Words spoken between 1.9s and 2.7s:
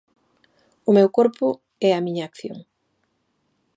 a miña acción.